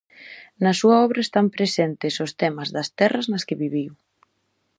Na 0.63 0.71
súa 0.79 0.97
obra 1.07 1.19
están 1.27 1.47
presentes 1.55 2.13
os 2.25 2.31
temas 2.41 2.69
das 2.75 2.89
terras 2.99 3.29
nas 3.31 3.45
que 3.47 3.59
viviu. 3.63 3.91